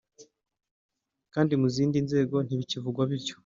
kandi 1.33 1.53
mu 1.61 1.67
zindi 1.75 1.97
nzego 2.05 2.35
ntibikivugwa 2.41 3.01
bityo 3.09 3.35